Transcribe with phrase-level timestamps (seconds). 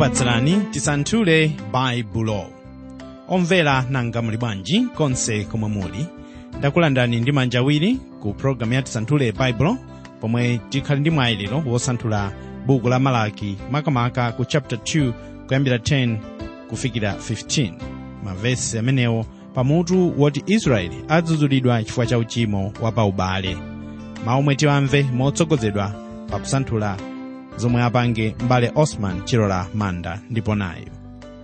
[0.00, 2.46] kukupatsirani tisanthule baibulo
[3.28, 6.06] omvera nanga muli bwanji konse komwe muli.
[6.58, 9.76] Ndakulandani ndi manja awiri ku pologalamu ya tisanthule baibulo
[10.20, 12.32] pomwe tikhali ndi mwayiliro wosanthula
[12.66, 15.12] buku la malaki makamaka ku chapter 2
[15.46, 16.16] kuyambira 10
[16.68, 17.72] kufikira 15
[18.24, 23.56] mavesi amenewo pamutu woti israeli adzudzulidwa chifukwa cha uchimo wa paubale
[24.24, 25.92] mawu omwe tiwamve motsogozedwa
[26.30, 26.96] pakusanthula
[27.60, 30.20] zomwe apange mbale osman chilola manda.
[30.30, 30.88] Ndipo nayo.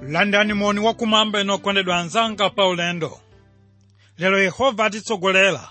[0.08, 3.20] Landani moni wakumwamba inokondedwa anzanga pa ulendo
[4.18, 5.68] lero yehova atitsogolera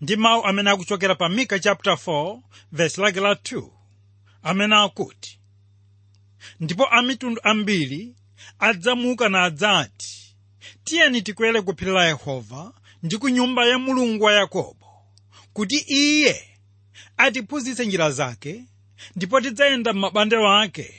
[0.00, 2.38] ndi mawu amene akuchokera pa mika chapter 4
[2.72, 3.62] verse lake la 2
[4.42, 5.38] amene akuti
[6.60, 8.14] ndipo amitundu ambiri
[8.58, 10.34] adzamuka na adzati
[10.84, 12.72] tiyeni tikwere ku phiri la yehova
[13.02, 14.86] ndi ku nyumba ya mulungu wa yakobo
[15.52, 16.48] kuti iye
[17.16, 18.64] atiphunzitse njira zake
[19.16, 20.94] ndipo tidzayenda m'mabande ake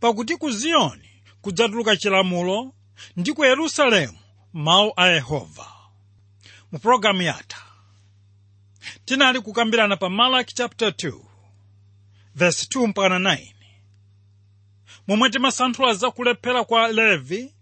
[0.00, 1.10] pakuti ku ziyoni
[1.42, 2.74] kudzatuluka chilamulo
[3.16, 4.18] ndi ku yerusalemu
[4.52, 5.66] mawu a yehova.
[6.72, 7.62] Mu pologalamu yatha
[9.04, 11.20] tinali kukambirana pa malaki chapter 2
[12.34, 13.52] verse 2 mpaka 9
[15.06, 16.10] momwe timasanthula za
[16.64, 17.54] kwa levi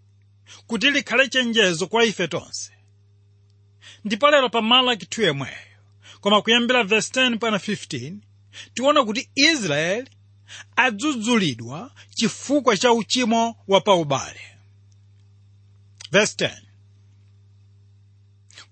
[0.67, 2.71] kuti likhale chenjezo kwa ife tonse.
[4.05, 5.55] Ndipo lero pa malaki 2 yemweyo
[6.21, 8.13] koma kuyambira verse 10 mpaka 15
[8.73, 10.09] tiona kuti israeli
[10.75, 14.41] adzudzulidwa chifukwa cha uchimo wa paubale.
[16.11, 16.61] Verse 10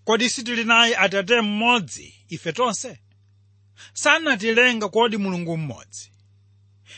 [0.03, 2.99] kodi sitili naye atate mmodzi ife tonse?
[3.93, 6.11] Sanatilenga kodi mulungu mmodzi.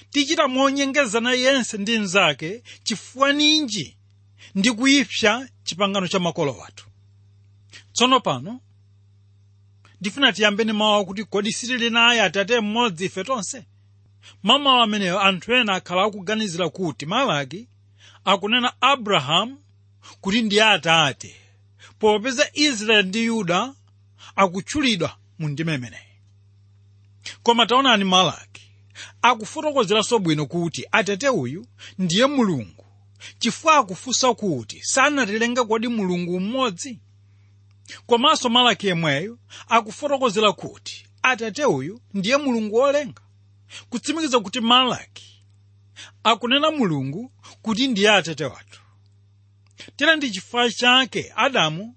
[0.09, 3.97] Tichita monyengezana yense ndi mnzake chifukwa ninji
[4.55, 6.85] ndi kuipsa chipangano cha makolo wathu.
[7.93, 8.61] Tsono pano
[10.01, 13.65] ndifuna tiyambeni mawu akuti kodi sitili naye atate mmodzi ife tonse?
[14.43, 17.67] Mamawu ameneyo anthu ena akhala akuganizira kuti malaki
[18.25, 19.57] akunena abrahamu
[20.21, 21.35] kuti ndiye atate
[21.99, 23.73] popeza israeli ndi yuda
[24.35, 26.01] akutchulidwa mu ndima imeneyi
[27.43, 28.61] koma taonani malaki
[29.21, 31.65] akufotokozeranso bwino kuti atate uyu
[31.97, 32.85] ndiye mulungu
[33.39, 36.99] chifukwa akufunsa kuti sanatilenga kodi mulungu mmodzi
[38.05, 41.05] komanso malaki yemweyo akufotokozera kuti.
[41.21, 43.21] Atate uyu ndiye mulungu wolenga.
[43.89, 45.43] Kutsimikiza kuti malaki
[46.23, 48.79] akunena mulungu kuti ndiye atate wathu.
[49.95, 51.95] Tera ndi chifukwa chake adamu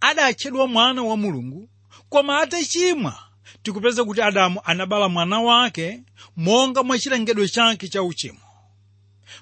[0.00, 1.68] adatchedwa mwana wa mulungu
[2.08, 3.18] koma atachimwa
[3.62, 6.02] tikupeza kuti adamu anabala mwana wake
[6.36, 8.38] monga mwa chilengedwe chake cha uchimo.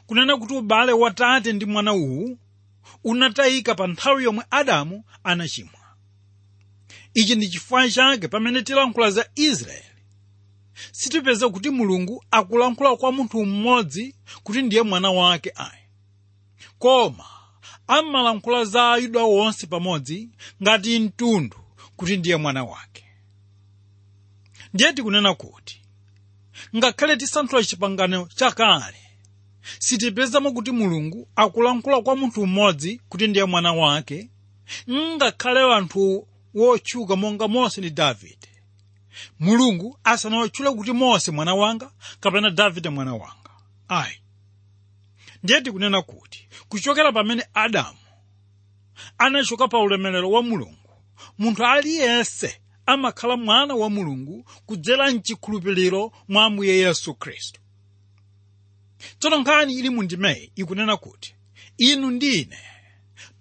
[0.06, 2.38] Kunena kuti ubale watate ndi mwana uwu
[3.04, 5.77] unatayika pa nthawi yomwe adamu anachimwa
[7.14, 9.84] ichi ndi chifukwa chake pamene tilankhula za israeli.
[10.92, 15.82] Sitipeza kuti mulungu akulankhula kwa munthu mmodzi kuti ndiye mwana wake ayi.
[16.78, 17.24] Koma
[17.86, 20.28] amalankhula za ayuda wonse pamodzi
[20.62, 21.56] ngati mtundu
[21.96, 23.04] kuti ndiye mwana wake.
[24.74, 25.82] Ndiye tikunena kuti
[26.76, 28.96] ngakhale tisanthula chipangano chakale
[29.78, 34.30] sitipezamo kuti mulungu akulankhula kwa munthu mmodzi kuti ndiye mwana wake
[34.90, 38.48] ngakhale anthu wotchuka monga mose ndi davide
[39.40, 43.50] mulungu asanawotchule kuti mose mwana wanga kapena davide mwana wanga.
[43.88, 44.14] Ayi.
[45.42, 47.98] Ndiye tikunena kuti kuchokera pamene adamu
[49.18, 50.90] anachoka pa ulemerero wa mulungu
[51.38, 57.60] munthu aliyense amakhala mwana wa mulungu kudzera mchikhulupiriro mwa ambuye yesu khristu.
[59.18, 61.34] Tsono nkhani ili mu ndimeyi ikunena kuti
[61.78, 62.48] inu ndi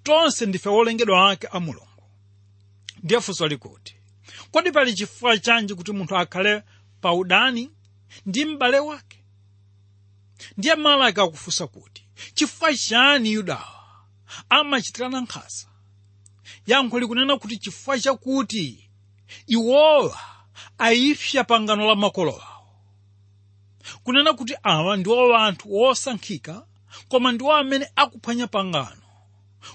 [0.03, 1.86] tonse ndife wolengedwa ake a mulungu
[3.03, 3.95] ndiye funso likuti.
[4.51, 6.63] Kodi pali chifukwa chanji kuti munthu akhale
[7.01, 7.71] pa udani?
[8.25, 9.19] Ndi m'bale wake.
[10.57, 12.03] Ndiye malaki akufunsa kuti
[12.33, 13.83] chifukwa chani yudawa
[14.49, 15.67] amachitirana nkhasa?
[16.67, 18.89] Yankho likunena kuti chifukwa chakuti
[19.47, 20.19] iwowa
[20.77, 22.67] ayipsa pangano la makolo awo.
[24.03, 26.65] Kunena kuti awa ndiwo anthu wosankhika
[27.09, 29.01] koma ndiwo amene akuphwanya pangano.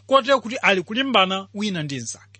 [0.06, 2.31] Kotero kuti ali kulimbana wina ndi mnzake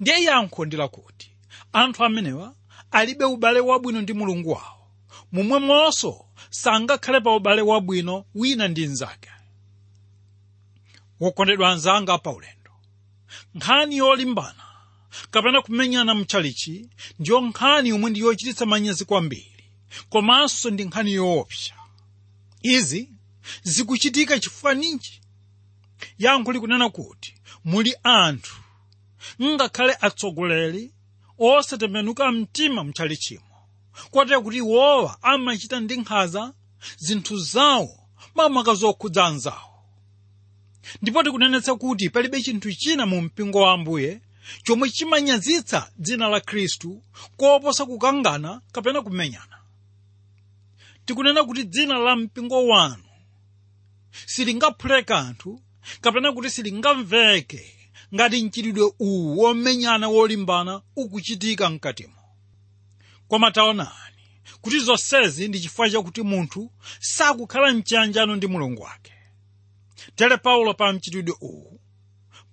[0.00, 1.30] ndiye yankho ndi lakuti
[1.72, 2.54] anthu amenewa
[2.90, 4.88] alibe ubale wabwino ndi mulungu wawo.
[5.32, 9.28] Momwemonso sangakhale pa ubale wabwino wina ndi mnzake
[11.20, 12.70] wokondedwa anzanga pa ulendo.
[13.54, 14.64] Nkhani yolimbana.
[15.30, 16.88] Kapena kumenyana mchalichi
[17.18, 19.64] ndiyo nkhani yomwe ndi yochititsa manyazi kwambiri.
[20.08, 21.74] Komanso ndi nkhani yoopsa.
[22.62, 23.08] Izi
[23.62, 25.20] zikuchitika chifukwa ninji?
[26.18, 28.56] Yankho likunena kuti muli anthu
[29.42, 30.92] ngakhale atsogoleri
[31.38, 33.44] osatembenuka mtima mchalichimo
[34.10, 36.52] kotero kuti iwowa amachita ndi nkhanza
[36.96, 37.98] zinthu zawo
[38.34, 39.84] makamaka zokhudza anzawo
[41.02, 44.20] ndipo tikunenetsa kuti palibe chinthu china mu mpingo wa ambuye
[44.62, 47.02] chomwe chimanyazitsa dzina la khristu
[47.36, 49.58] koposa kukangana kapena kumenyana.
[51.04, 53.04] Tikunena kuti dzina la mpingo wanu
[54.26, 55.60] silingaphule kanthu
[56.00, 57.74] kapena kuti silingamveke
[58.14, 62.14] ngati mchitidwe uwu womenyana wolimbana ukuchitika mkatimo.
[63.28, 63.90] Koma taonani
[64.60, 69.12] kuti zonsezi ndi chifukwa chakuti munthu sakukhala mchiyanjano ndi mulungu wake.
[70.16, 71.80] Tere paulo pa mchitidwe uwu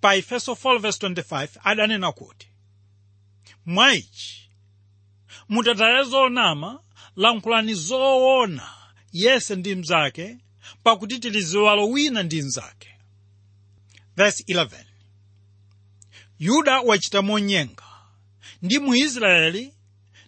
[0.01, 2.47] pa efeso 4:25 adanena kuti
[3.65, 4.49] mwa ichi
[5.49, 6.79] mutataye zonama
[7.15, 8.69] lankhulani zoona
[9.11, 10.37] yese ndi mnzake
[10.83, 12.89] pakuti tili ziwalo wina ndi mnzake.
[14.17, 14.85] Verse 11
[16.39, 17.83] yuda wachita monyenga
[18.61, 19.73] ndi mu israeli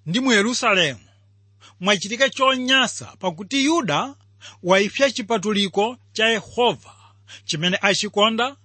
[0.05, 0.99] ndi mu yerusalemu.
[1.79, 4.15] Mwachitika chonyansa pakuti yuda
[4.63, 6.93] waipsa chipatuliko cha yehova
[7.45, 8.55] chimene achikonda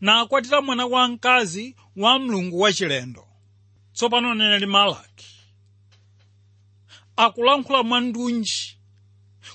[0.00, 3.26] nakwatira mwana wamkazi wa mlungu wachilendo
[3.94, 5.26] tsopano neneli malaki.
[7.16, 8.76] Akulankhula mwandunji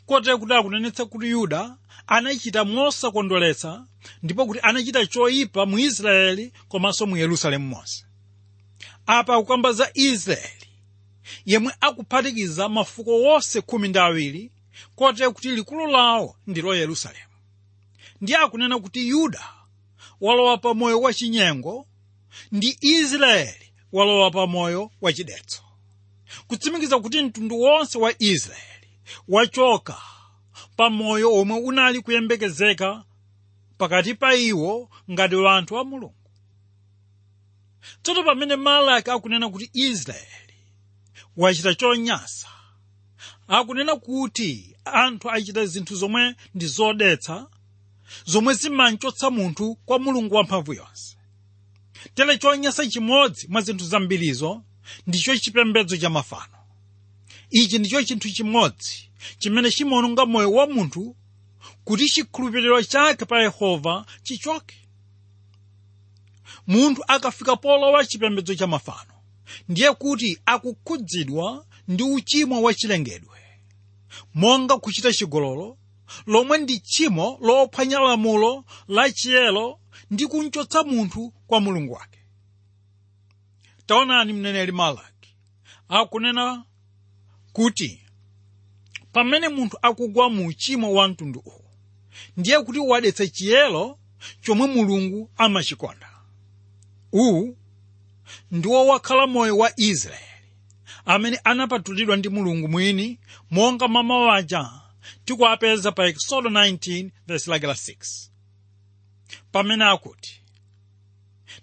[0.06, 1.78] kotera kuti akunenetsa kuti yuda
[2.10, 3.86] anachita mosakondweretsa
[4.24, 8.06] ndipo kuti anachita choyipa mu israeli komanso mu yerusalemu monse.
[9.06, 10.68] Apa akukamba za israeli
[11.46, 14.52] yemwe akuphatikiza mafuko wonse khumi ndi awiri
[14.96, 17.26] kote kuti likulu lawo ndilo yerusalemu.
[18.22, 19.44] Ndiye akunena kuti yuda
[20.22, 21.88] walowa pa moyo wachinyengo
[22.52, 25.62] ndi israeli walowa pa moyo wachidetso
[26.48, 28.88] kutsimikiza kuti mtundu wonse wa israeli
[29.28, 29.98] wachoka
[30.80, 33.04] pa moyo omwe unali kuyembekezeka
[33.78, 36.16] pakati pa iwo ngati wanthu wa mulungu.
[38.04, 40.56] Tsono pamene malaki akunena kuti israeli
[41.38, 42.48] wachita chonyansa
[43.48, 47.48] akunena kuti anthu achita zinthu zomwe ndi zodetsa
[48.26, 51.18] zomwe zimanchotsa munthu kwa mulungu wamphamvu yonse.
[52.14, 54.64] Tere chonyansa chimodzi mwa zinthu zambirizo
[55.08, 56.59] ndicho chipembedzo cha mafano
[57.50, 59.10] ichi ndicho chinthu chimodzi.
[59.40, 61.16] Chimene chimaononga moyo wa munthu
[61.84, 64.76] kuti chikhulupiriro chake pa yehova chichoke.
[66.68, 69.14] Munthu akafika polowa chipembedzo cha mafano
[69.70, 73.38] ndiye kuti akukhudzidwa ndi uchimo wachilengedwe
[74.34, 75.78] monga kuchita chigololo
[76.28, 79.80] lomwe ndi tchimo lophwanya lamulo la chiyero
[80.12, 82.20] ndi kunchotsa munthu kwa mulungu wake.
[83.86, 85.36] Taonani mneneli malaki
[85.90, 86.64] akunena
[87.64, 88.02] kuti
[89.12, 91.66] pamene munthu akugwa mu uchimo wa mtundu uwu
[92.38, 94.00] ndiye kuti wadetsa chiyero
[94.42, 96.10] chomwe mulungu amachikonda.
[97.12, 97.58] Uwu
[98.52, 100.26] ndiwo wakhala moyo wa israeli
[101.06, 103.20] amene anapatulidwa ndi mulungu mwini
[103.52, 104.70] monga mama waja
[105.26, 108.30] tikuapeza pa exodo 19 verse lake la 6
[109.52, 110.42] pamene akuti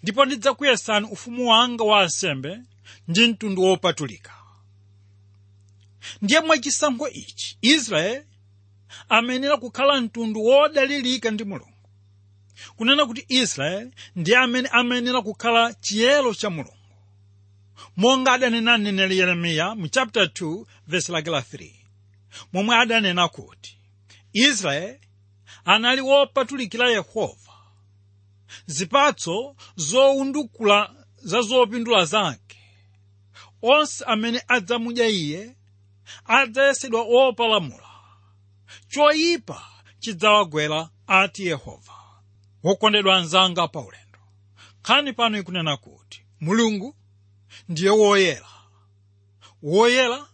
[0.03, 2.59] ndipo ndidzakuyesani ufumu wanga wa ansembe
[3.09, 4.36] ndi mtundu wopatulika
[6.23, 7.59] ndiye mwachisankho ichi.
[7.63, 8.25] Israeli
[9.09, 11.73] amenera kukhala mtundu wodalirika ndi mulungu.
[12.77, 16.73] Kunena kuti israeli ndiye amene amenera kukhala chiyero cha mulungu.
[17.97, 21.73] Monga adanena mneneri yeremiya mu chapter 2 verse lake la 3
[22.53, 23.79] momwe adanena kuti
[24.33, 25.01] israeli
[25.65, 27.53] anali wopatulikira yehova.
[28.67, 32.57] Zipatso zowundukula za zopindula zake
[33.63, 35.57] onse amene adzamudya iye
[36.25, 37.91] adzayesedwa opalamula
[38.89, 39.63] choyipa
[40.01, 41.93] chidzawagwera ati yehova.
[42.63, 44.19] Wokondedwa anzanga pa ulendo
[44.81, 46.95] nkhani pano ikunena kuti mulungu
[47.69, 48.49] ndiye woyera
[49.63, 50.27] woyera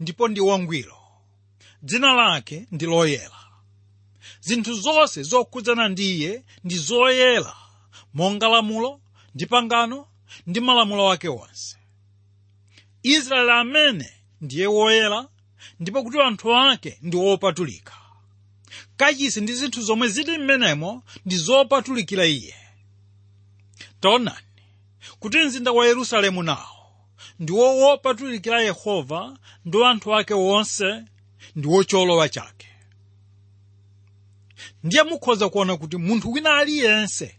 [0.00, 0.96] ndipo ndi wangwiro.
[1.82, 3.38] Dzina lake ndi loyera
[4.40, 7.56] zinthu zonse zokhudzana ndi iye ndi zoyera
[8.14, 9.00] monga lamulo
[9.34, 10.06] ndi pangano
[10.46, 11.76] ndi malamulo ake onse.
[13.02, 14.12] Israeli amene
[14.44, 15.28] ndiye woyera
[15.80, 17.94] ndipo kuti anthu ake ndi wopatulika.
[18.96, 22.54] Kachisi ndi zinthu zomwe zili m'menemo ndi zopatulikira iye.
[24.00, 24.46] Taonani
[25.20, 26.68] kuti mzinda wa yerusalemu nawo
[27.40, 31.02] ndiwo wopatulikira yehova ndi anthu ake wonse
[31.56, 32.68] ndi wocholowa chake.
[34.84, 37.38] Ndiye mukhoza kuona kuti munthu wina aliyense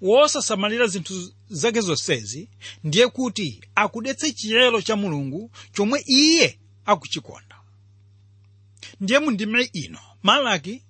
[0.00, 2.48] wosasamalira zinthu zake zonsezi
[2.84, 7.56] ndiye kuti akudetsa chiyero cha mulungu chomwe iye akuchikonda.
[9.00, 10.82] Ndiye mundime ino malaki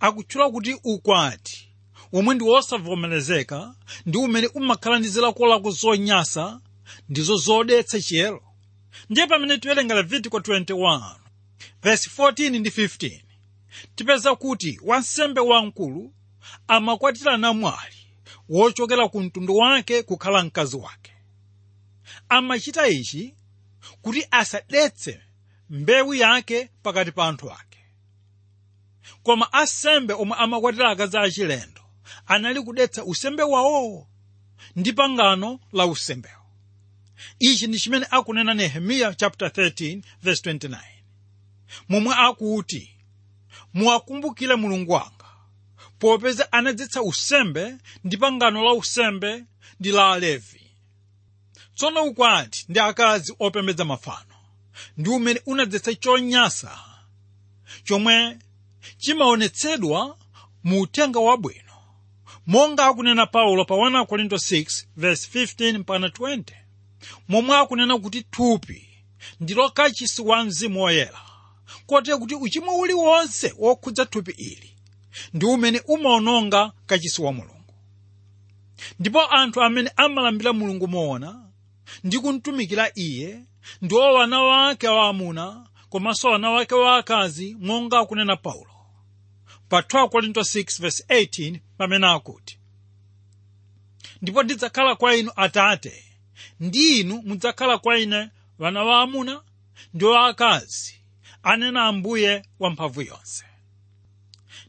[0.00, 1.68] akutchula kuti ukwati
[2.12, 3.74] omwe ndi wosavomerezeka
[4.06, 6.60] ndi umene umakhala ndi zilakolako zonyansa
[7.08, 8.42] ndizo zodetsa chiyero
[9.10, 11.16] ndiye pamene tiwerenga levitiko 21
[11.82, 13.20] verse 14 ndi 15
[13.96, 16.12] tipeza kuti wansembe wamkulu
[16.68, 17.93] amakwatira namwali
[18.48, 21.12] wochokera ku mtundu wake kukhala mkazi wake.
[22.28, 23.34] Amachita ichi
[24.02, 25.20] kuti asadetse
[25.70, 27.78] mbewu yake pakati pa anthu ake.
[29.22, 31.80] Koma asembe omwe amakwatira akazi achilendo
[32.26, 34.08] anali kudetsa usembe wawowo
[34.76, 36.42] ndi pangano la usembewo.
[37.38, 40.78] Ichi ndi chimene akunena nehemiya chapter 13 verse 29
[41.88, 42.90] momwe akuti
[43.74, 45.13] muwakumbukire mulungu wanga
[45.98, 47.74] popeza anadzetsa usembe
[48.04, 49.44] ndi pangano la usembe
[49.80, 50.60] ndi la alevi.
[51.76, 54.34] Tsono ukwati ndi akazi opembedza mafano.
[54.96, 56.78] Ndi umene unadzetsa chonyasa
[57.84, 58.38] chomwe
[58.98, 60.18] chimaonetsedwa
[60.64, 61.60] mu uthenga wabwino.
[62.46, 66.42] Monga akunena paulo pa 1 korinto 6 verse 15 mpaka 20
[67.28, 68.88] momwe akunena kuti thupi
[69.40, 71.20] ndilo kachisi wa mzimu woyera.
[71.86, 74.73] Kotero kuti uchimo uliwonse wokhudza thupi ili
[75.34, 77.74] ndi umene umaononga kachisi wa mulungu.
[78.98, 81.44] Ndipo anthu amene amalambira mulungu moona
[82.04, 83.40] ndi kumtumikira iye
[83.82, 88.70] ndiwo wana wake waamuna komanso wana wake waakazi monga akunena paulo.
[89.68, 92.58] Pa 2 korinto 6 verse 18 pamene akuti
[94.22, 96.04] ndipo ndidzakhala kwa inu atate
[96.60, 99.42] ndi inu mudzakhala kwa ine wana waamuna
[99.94, 100.94] ndi waakazi
[101.42, 103.44] anena ambuye wamphamvu yonse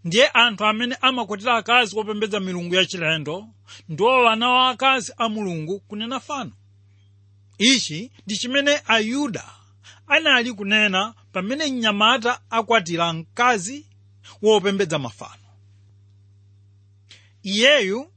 [0.06, 3.48] ndiye anthu amene amakwatira akazi opembedza milungu yachilendo
[3.90, 6.52] ndiwo wana wa akazi a mulungu kunena fano.
[7.58, 9.46] Ichi ndi chimene ayuda
[10.08, 13.86] anali kunena pamene mnyamata akwatira mkazi
[14.42, 15.42] wopembedza mafano.
[17.44, 18.12] Iyeyu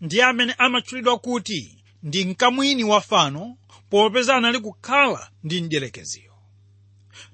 [0.00, 3.56] ndiye amene amatchulidwa kuti ndi mkamwini wa fano
[3.90, 6.32] popeza anali kukhala ndi mdierekeziyo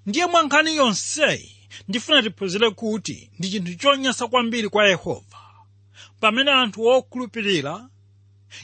[0.06, 1.55] ndiye mwa nkhani yonseyi
[1.88, 5.38] ndifuna tiphunzire kuti ndi chinthu chonyansa kwambiri kwa yehova.
[6.20, 7.88] Pamene anthu okhulupirira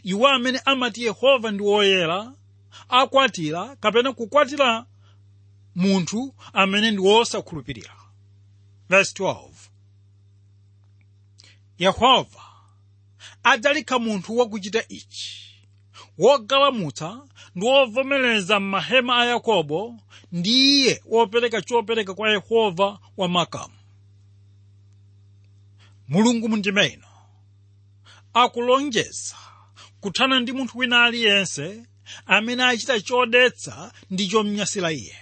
[0.02, 2.32] iwo amene amati yehova ndi woyera
[2.88, 4.86] akwatira kapena kukwatira
[5.74, 7.94] munthu amene ndi wosakhulupirira.
[8.88, 9.48] Verse 12
[11.78, 12.42] yehova
[13.42, 15.42] adzalikha munthu wakuchita ichi
[16.18, 17.22] wogalamutsa
[17.54, 20.00] ndi wovomereza m'mahema a yakobo
[20.32, 23.74] ndi iye wopereka chopereka kwa yehova wa makamu.
[26.08, 27.06] Mulungu mundime ino
[28.34, 29.36] akulonjeza
[30.00, 31.82] kuthana ndi munthu wina aliyense
[32.26, 35.16] amene achita chodetsa ndi chomnyasira iye.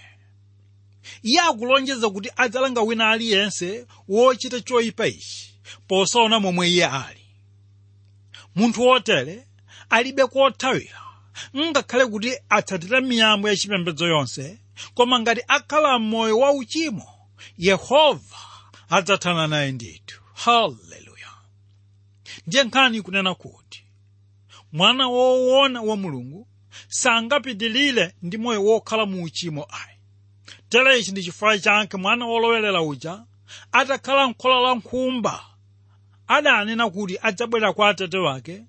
[1.23, 5.53] Iye akulonjeza kuti adzalanga wina aliyense wochita choyipa ichi
[5.87, 7.21] posaona momwe iye ali.
[8.55, 9.47] Munthu wotere
[9.89, 11.01] alibe kothawira
[11.57, 14.59] ngakhale kuti atsatira miyambo ya chipembedzo yonse
[14.93, 17.07] koma ngati akhala m'moyo wa uchimo
[17.57, 18.37] yehova
[18.89, 20.21] adzathana naye ndithu.
[20.33, 21.31] Haleluya.
[22.47, 23.83] Ndiye nkhani kunena kuti
[24.73, 26.47] mwana woona wa mulungu
[26.87, 29.97] sangapitilire ndi moyo wokhala mu uchimo ayi.
[30.69, 33.23] Tere ichi ndi chifukwa chake mwana wolowelera uja
[33.71, 35.43] atakhala m'khola la nkhumba.
[36.27, 38.63] Adanena kuti adzabwera kwa atete wake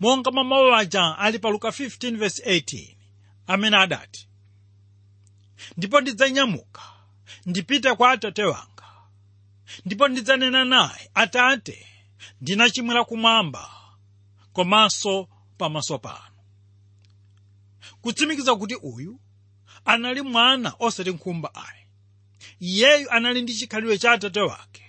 [0.00, 2.96] monga mwa mawu aja ali pa luka 15 verse 18
[3.46, 4.28] amene adati
[5.76, 6.82] ndipo ndidzanyamuka
[7.46, 8.84] ndipite kwa atate wanga.
[9.84, 11.86] Ndipo ndidzanena naye atate
[12.40, 13.70] ndinachimwira kumwamba
[14.52, 15.28] komanso
[15.58, 16.34] pamaso panu.
[18.00, 19.20] Kutsimikiza kuti uyu
[19.84, 21.84] anali mwana osati nkhumba ayi.
[22.60, 24.82] Iyeyu anali ndi chikhalidwe cha atate wake.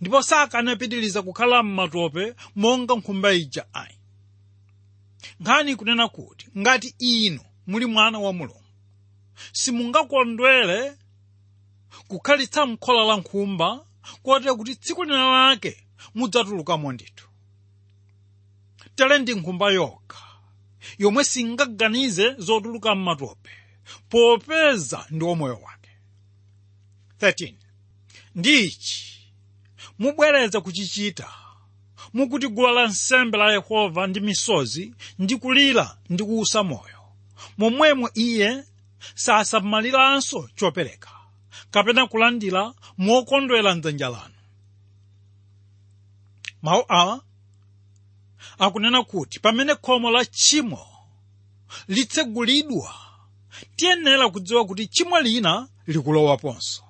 [0.00, 3.95] Ndipo sakanapitiriza kukhala m'matope monga nkhumba ija ayi
[5.40, 8.62] nkhani ikunena kuti ngati inu muli mwana wa mulungu
[9.52, 10.96] simungakondwere
[12.08, 13.86] kukhalitsa m'khola la nkhumba
[14.22, 17.28] kotero kuti tsiku lina lake mudzatulukamo ndithu
[18.94, 20.22] tere ndi nkhumba yokha
[20.98, 23.50] yomwe singaganize zotuluka m'matope
[24.08, 25.90] popeza ndi moyo wake.
[27.20, 27.54] 13
[28.34, 29.28] ndichi
[29.98, 31.28] mubwereza kuchichita
[32.16, 37.00] mukuti la nsembe la yehova ndi misozi ndi kulira ndi kuusa moyo.
[37.58, 38.64] Momwemo iye
[39.14, 41.10] sasamaliranso chopereka
[41.70, 44.34] kapena kulandira mokondwera mdzanja lanu.
[46.62, 47.20] Mawu awa
[48.58, 50.86] akunena kuti pamene khomo la tchimo
[51.88, 52.94] litsegulidwa
[53.76, 56.82] tiyenera kudziwa kuti tchimo lina likulowaponso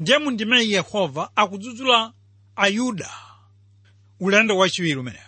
[0.00, 2.12] ndiye mundimeyi yehova akudzudzula
[2.56, 3.10] ayuda.
[4.20, 5.24] Ulendo wachiwiri umenewo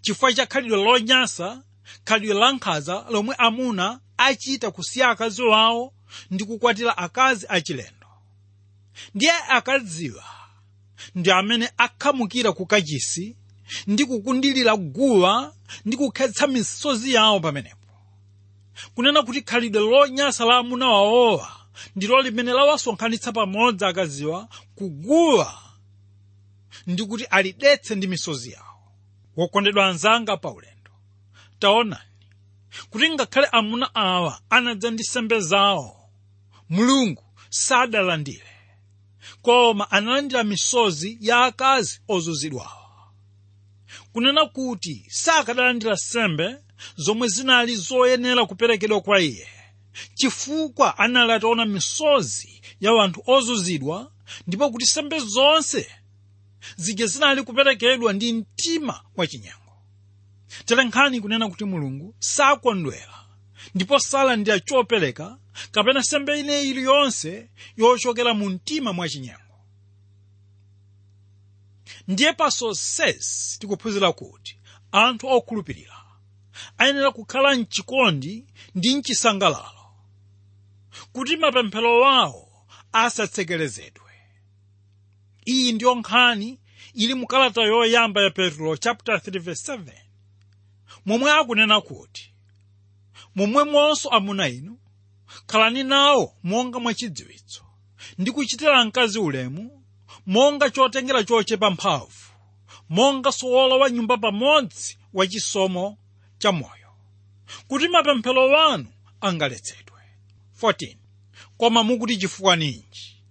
[0.00, 1.62] chifukwa cha khalidwe lonyansa
[2.04, 5.92] khalidwe lankhanza lomwe amuna achita kusiya akazi wawo
[6.30, 8.06] ndi kukwatira akazi achilendo.
[9.14, 10.24] Ndiye akaziwa
[11.14, 13.36] ndi amene akhamukira ku kachisi
[13.86, 15.54] ndi kukundilira guwa
[15.84, 17.76] ndi kukhetsa misozi yawo pamenepo.
[18.94, 21.52] Kunena kuti khalidwe lonyasa la amuna wawowa
[21.96, 25.61] ndilo limene lawasonkhanitsa pamodzi akaziwa kuguwa
[26.86, 28.66] ndi kuti alidetse ndi misozi yawo.
[29.36, 30.90] Wokondedwa anzanga pa ulendo.
[31.58, 32.02] Taonani
[32.90, 36.10] kuti ngakhale amuna awa anadza ndi sembe zawo
[36.68, 38.46] mulungu sadalandire
[39.42, 42.82] koma analandira misozi ya akazi ozunzidwawa.
[44.12, 46.56] Kunena kuti sakadalandira sembe
[46.96, 49.48] zomwe zinali zoyenera kuperekedwa kwa iye
[50.14, 54.12] chifukwa anali ataona misozi ya anthu ozunzidwa
[54.46, 55.90] ndipo kuti sembe zonse
[56.76, 59.72] zija zinali kuperekedwa ndi mtima wachinyengo
[60.64, 63.18] tere nkhani kunena kuti mulungu sakondwera
[63.74, 65.38] ndipo salandira chopereka
[65.70, 69.38] kapena sembe ine iliyonse yochokera mu mtima mwachinyengo
[72.08, 74.58] ndiye pa zonsezi tikuphunzira kuti
[74.92, 75.96] anthu okhulupirira
[76.78, 79.84] ayenera kukhala mchikondi ndi mchisangalalo
[81.12, 84.01] kuti mapemphero wawo asatsekerezedwe
[85.46, 86.58] iyi ndiyo nkhani?
[86.94, 89.92] Ili mu kalata yoyamba ya petro chapter 3 verse 7
[91.06, 92.32] momwe akunena kuti
[93.34, 94.78] momwemonso amuna inu
[95.46, 97.62] khalani nawo monga mwachidziwitso
[98.18, 99.84] ndi kuchitira mkazi ulemu
[100.26, 102.12] monga chotengera chochepa mphamvu
[102.88, 105.98] monga sowolowa nyumba pamodzi wachisomo
[106.38, 106.88] cha moyo
[107.68, 108.86] kuti mapemphero wanu
[109.20, 110.00] angaletsedwe.
[110.62, 110.96] 14
[111.56, 113.21] koma mukuti chifukwa ninji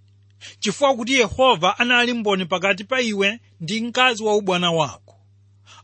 [0.60, 5.20] chifukwa kuti yehova anali mboni pakati pa iwe ndi mkazi wa ubwana wako.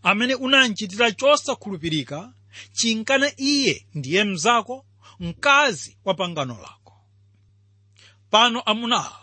[0.04, 2.34] Amene unamchitira chosakhulupirika
[2.72, 4.86] chinkana iye ndiye mzako
[5.20, 6.94] mkazi wa pangano lako.
[8.30, 9.20] Pano amunawa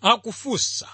[0.00, 0.88] akufunsa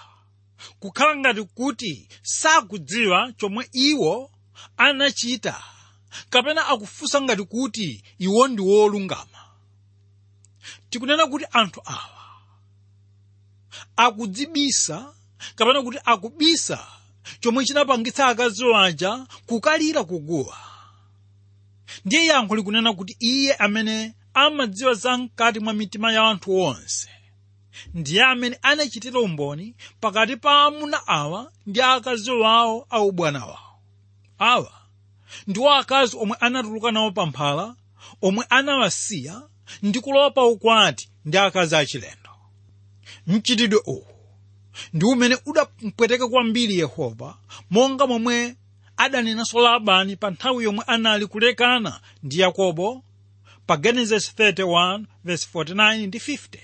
[0.79, 4.31] kukhala ngati kuti sakudziwa chomwe iwo
[4.77, 5.63] anachita
[6.29, 9.39] kapena akufunsa ngati kuti iwo ndi wolungama.
[10.89, 12.14] Tikunena kuti anthu awa
[13.95, 15.13] akudzibisa
[15.55, 16.87] kapena kuti akubisa
[17.39, 20.57] chomwe chinapangitsa akazi aja kukalira kuguwa.
[22.05, 27.09] Ndiye yankho likunena kuti iye amene amadziwa za mkati mwa mitima ya anthu onse
[27.93, 33.59] ndiye amene anachitira umboni pakati pa amuna awa ndi akazi wawo bwana wawo.
[34.39, 34.71] Awa
[35.47, 37.75] ndiwo akazi omwe anatuluka nawo pamphala
[38.21, 39.41] omwe anawasiya
[39.83, 42.24] ndi kulowa pa ukwati ndi akazi achilendo
[43.27, 44.07] mchitidwe uwu
[44.93, 47.37] ndi umene udampweteka kwambiri yehova
[47.69, 48.55] monga momwe
[48.97, 53.03] adanenanso labani pa nthawi yomwe anali kulekana ndi yakobo
[53.67, 56.59] pa genesis 31:49 ndi 50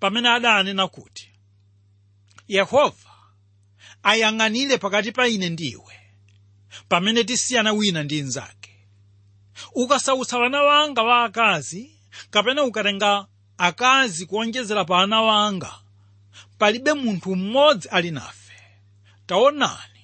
[0.00, 1.28] pamene adanena kuti
[2.48, 3.10] yehova
[4.02, 5.94] ayang'anire pakati pa ine ndi iwe
[6.88, 8.70] pamene tisiyana wina ndi mnzake
[9.74, 11.90] ukasautsa wana wanga wa akazi
[12.30, 13.26] kapena ukatenga
[13.58, 15.74] akazi kuonjezera pa ana wanga
[16.58, 18.52] palibe munthu mmodzi ali nafe.
[19.26, 20.00] Taonani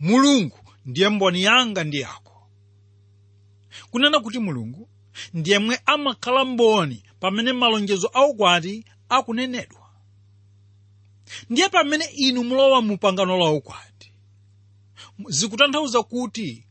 [0.00, 2.48] mulungu ndiye mboni yanga ndi yako.
[3.90, 4.88] Kunena kuti mulungu
[5.34, 9.90] ndiyemwe amakhala mboni pamene malonjezo aukwati akunenedwa.
[11.50, 14.12] Ndiye pamene inu mulowa mu pangano la ukwati.
[15.28, 16.66] Zikutanthauza kuti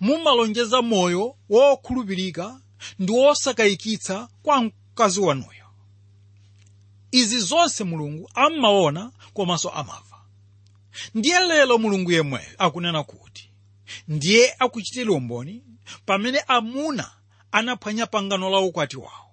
[0.00, 2.60] mumalonjeza moyo wokhulupirika
[2.98, 5.61] ndi wosakayikitsa kwa mkazi wanuyo
[7.12, 10.18] izi zonse mulungu amaona komanso amava.
[11.14, 13.50] Ndiye lero mulungu yemweyo akunena kuti
[14.08, 15.64] ndiye akuchitira umboni
[16.06, 17.10] pamene amuna
[17.52, 19.30] anaphwanya pangano la ukwati wawo.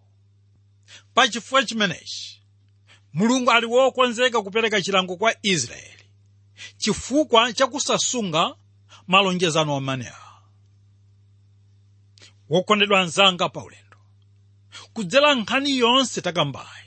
[1.13, 2.41] Pachifukwa chimenechi
[3.13, 6.03] mulungu ali wokonzeka kupereka chilango kwa israeli
[6.77, 8.55] chifukwa chakusasunga
[9.07, 10.41] malonjezano amenewa
[12.49, 13.97] wokondedwa anzanga paulendo
[14.93, 16.78] kudzera nkhani yonse takambayi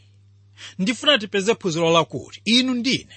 [0.79, 3.17] ndifuna tipeze phunziro lakuti inu ndine.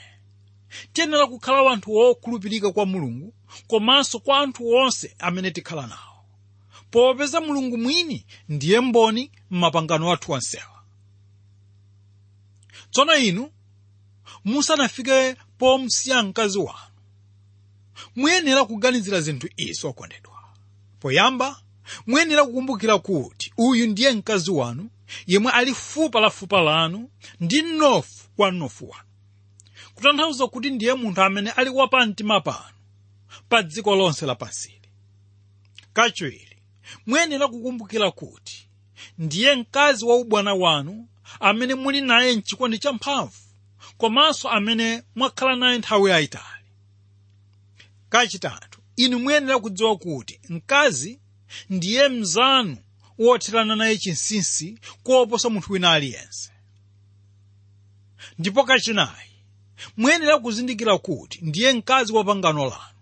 [0.93, 3.33] Tiyenera kukhala wanthu wokhulupirika kwa mulungu
[3.67, 6.25] komanso kwa anthu onse amene tikhala nawo.
[6.91, 10.83] Popeza mulungu mwini ndiye mboni m'mapangano athu onsewa
[12.91, 13.51] tsono inu
[14.45, 16.79] musanafike pomsiya mkazi wanu.
[18.15, 20.33] Muyenera kuganizira zinthu izi okondedwa
[20.99, 21.61] poyamba
[22.07, 24.89] muyenera kukumbukira kuti uyu ndiye mkazi wanu
[25.27, 29.03] yemwe ali fupa la fupa lanu ndi mnofu wa mnofu wanu
[29.95, 32.75] kutanthauza kuti ndiye munthu amene ali wapamtima panu
[33.49, 34.89] pa dziko lonse lapansili
[35.93, 36.57] kachiwiri
[37.05, 38.67] muyenera kukumbukira kuti
[39.17, 41.07] ndiye mkazi wa ubwana wanu
[41.39, 43.37] amene muli naye mchikondi champhamvu
[43.97, 46.65] komanso amene mwakhala naye nthawi yayitali.
[48.09, 51.19] Kachitatu inu muyenera kudziwa kuti mkazi
[51.69, 52.77] ndiye mzanu
[53.19, 56.51] wotherana naye chinsinsi kuoposa munthu wina aliyense.
[58.39, 59.29] Ndipo kachinayi
[59.97, 62.95] muyenera kuzindikira kuti ndiye mkazi wa pangano lanu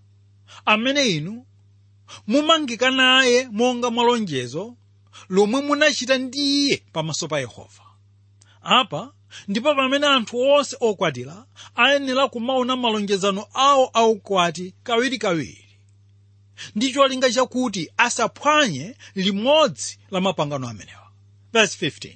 [0.66, 1.46] amene inu
[2.28, 4.76] mumangika naye monga mwalonjezo
[5.30, 7.84] lomwe munachita ndi iye pamaso pa yehova.
[8.62, 9.14] Apa
[9.48, 11.46] ndipo pamene anthu onse okwatira
[11.76, 15.63] ayenera kumaona malonjezano awo aukwati kawirikawiri
[16.76, 21.12] ndi cholinga chakuti asaphwanye limodzi la mapangano amenewa.
[21.54, 22.16] Verse 15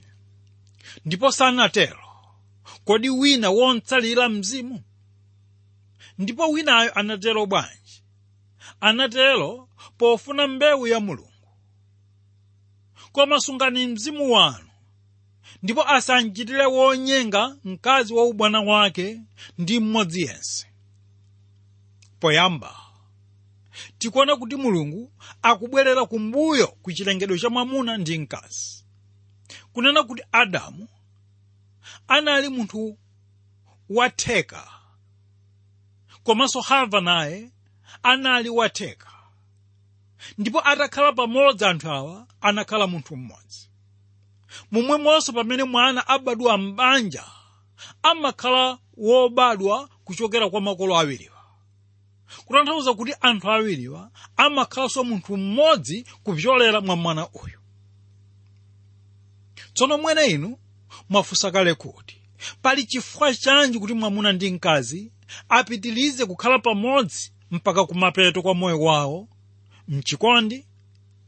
[1.05, 1.99] ndipo sanatero
[2.85, 4.83] kodi wina wontsalira mzimu?
[6.17, 8.03] Ndipo winayo anatero bwanji?
[8.81, 11.31] Anatero pofuna mbewu ya mulungu.
[13.11, 14.67] Koma sungani mzimu wanu.
[15.63, 19.21] Ndipo asanchitire wonyenga mkazi wa ubwana wake
[19.57, 20.67] ndi mmodzi yense.
[22.19, 22.75] Poyamba
[23.97, 25.11] tikuona kuti mulungu
[25.41, 28.83] akubwerera kumbuyo ku chilengedwe cha mwamuna ndi mkazi.
[29.73, 30.87] Kunena kuti adamu
[32.07, 32.97] anali munthu
[33.89, 34.67] watheka
[36.23, 37.51] komanso hava naye
[38.03, 39.07] anali watheka
[40.37, 43.69] ndipo atakhala pamodzi anthu awa anakhala munthu mmodzi.
[44.71, 47.23] Momwemonso pamene mwana abadwa m'banja
[48.03, 51.36] amakhala wobadwa kuchokera kwa makolo awiriwa
[52.45, 57.59] kutanthauza kuti anthu awiriwa amakhalanso munthu mmodzi kupyolera mwa mwana uyu
[59.73, 60.57] tsono mwene inu
[61.09, 62.17] mwafunsa kale kuti
[62.61, 65.11] pali chifukwa chanji kuti mwamuna ndi mkazi
[65.49, 69.27] apitilize kukhala pamodzi mpaka kumapeto kwa moyo wawo?
[69.87, 70.65] Mchikondi?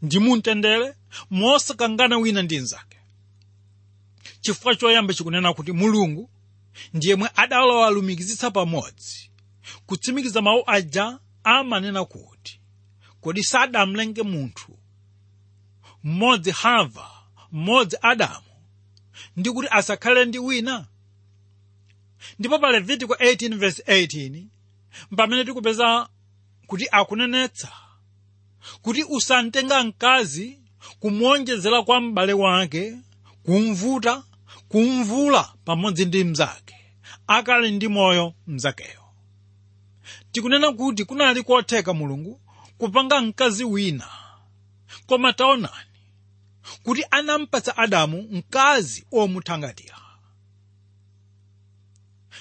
[0.01, 0.95] Ndi mumtendere
[1.29, 2.97] mosakangana wina ndi mnzake
[4.41, 6.29] chifukwa choyamba chikunena kuti mulungu
[6.93, 9.28] ndiyemwe adawalumikizitsa pamodzi
[9.85, 12.59] kutsimikiza mawu aja amanena kuti
[13.21, 14.79] kodi sadamlenge munthu
[16.03, 17.09] mmodzi hava
[17.51, 18.45] mmodzi adamu
[19.37, 20.85] ndi kuti asakhale ndi wina?
[22.39, 24.45] Ndipo pa levitiko 18:18
[25.17, 26.09] pamene tikupeza
[26.67, 27.71] kuti akunenetsa
[28.81, 30.59] kuti usamtenga mkazi
[30.99, 32.97] kumuonjezera kwa m'bale wake
[33.43, 34.23] kumvuta
[34.69, 36.75] kumvula pamodzi ndi mnzake
[37.27, 38.98] akali ndi moyo mnzakeyo
[40.31, 42.41] tikunena kuti kunali kotheka mulungu
[42.77, 44.09] kupanga mkazi wina.
[45.07, 45.89] Koma taonani
[46.83, 49.95] kuti anampatsa adamu mkazi omuthangatira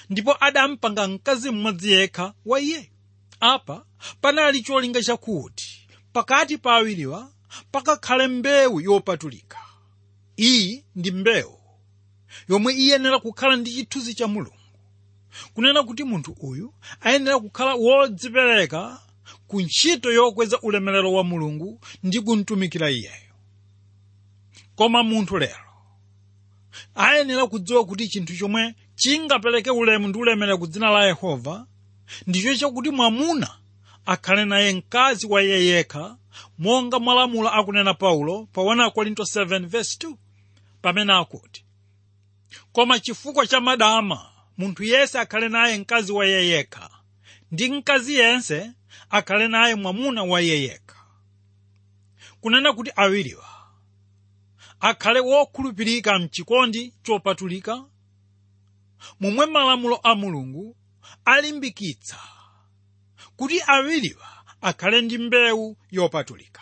[0.09, 2.91] ndipo adampanga mkazi mmodzi yekha wa iye.
[3.39, 3.85] Apa
[4.21, 7.31] panali cholinga chakuti pakati pa awiriwa
[7.71, 9.57] pakakhale mbewu yopatulika.
[10.37, 11.59] Iyi ndi mbewu.
[12.49, 14.58] Yomwe iyenera kukhala ndi chithunzi cha mulungu
[15.53, 18.99] kunena kuti munthu uyu ayenera kukhala wodzipereka
[19.47, 23.33] ku ntchito yokweza ulemerero wa mulungu ndi kumtumikira iyeyo.
[24.75, 25.65] Koma munthu lero
[26.95, 31.65] ayenera kudziwa kuti chinthu chomwe chingapereke ulemu ndi ulemerero ku dzina la yehova
[32.27, 33.49] ndicho chakuti mwamuna
[34.05, 36.17] akhale naye mkazi wa iye yekha
[36.57, 40.15] monga mwalamulo akunena paulo pa 1 korinto 7:2
[40.81, 41.63] pamene akuti
[42.73, 44.25] koma chifukwa cha madama
[44.59, 46.89] munthu yense akhale naye mkazi wa iye yekha
[47.51, 48.71] ndi mkazi yense
[49.09, 50.95] akhale naye mwamuna wa iye yekha
[52.41, 53.45] kunena kuti awiriwa.
[54.79, 57.85] Akhale wokhulupirika mchikondi chopatulika.
[59.19, 60.75] Momwe malamulo a mulungu
[61.25, 62.19] alimbikitsa
[63.35, 64.27] kuti awiriwa
[64.61, 66.61] akhale ndi mbewu yopatulika.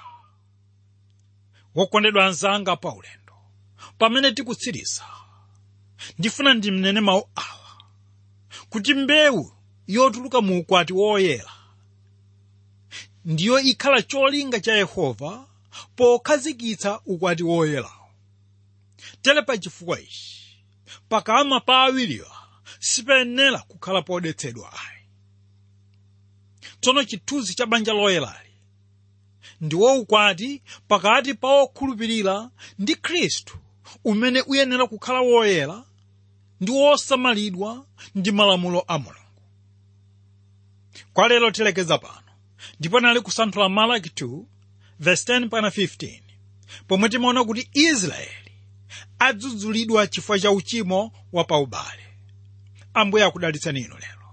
[1.75, 3.33] Wokondedwa anzanga pa ulendo.
[3.97, 5.03] Pamene tikutsiriza
[6.19, 7.66] ndifuna ndimnene mawu awa
[8.69, 9.51] kuti mbewu
[9.88, 11.51] yotuluka mu ukwati woyera.
[13.25, 15.47] Ndiyo ikhala cholinga cha yehova
[15.95, 18.10] pokhazikitsa ukwati woyerawo
[19.21, 20.58] tere pa chifukwa ichi
[21.10, 22.32] pakama pa awiriwa
[22.80, 24.71] sipenera kukhala podetsedwa.
[24.73, 25.03] Ayi
[26.82, 28.49] tsono chithunzi cha banja loyerali
[29.62, 32.49] ndi woukwati pakati pa wokhulupirira
[32.80, 33.58] ndi khristu
[34.03, 35.84] umene uyenera kukhala woyera
[36.61, 39.21] ndi wosamalidwa ndi malamulo a mulungu.
[41.13, 42.13] Kwa lero tilekeza pano.
[42.79, 44.43] Ndipo nali kusanthula malaki 2
[44.99, 46.21] verse 10 pana 15
[46.87, 48.51] pomwe timaona kuti israeli
[49.19, 52.03] adzudzulidwa chifukwa cha uchimo wa paubale
[52.93, 54.27] ambuye akudalitsani inu lero.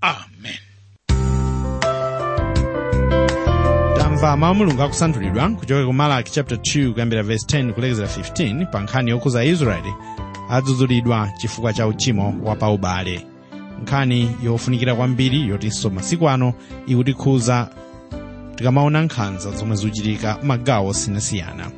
[0.00, 0.58] Amen.
[3.98, 8.80] Tamva mawu mulungu akusanthulidwa kuchoka ku malaki chapter 2 kuyambira verse 10 kulekezera 15 pa
[8.80, 9.92] nkhani yokhuza israeli
[10.50, 13.26] adzudzulidwa chifukwa cha uchimo wa paubale
[13.82, 16.52] nkhani yofunikira kwambiri yotinso masiku ano
[16.86, 17.68] ikutikhuza
[18.54, 21.70] tikamaona nkhanza zomwe zikuchitika magawo osiyanasiyana